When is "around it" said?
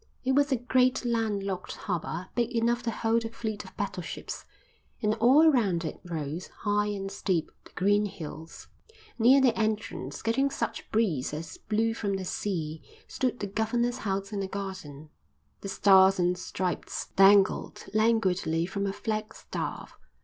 5.45-5.99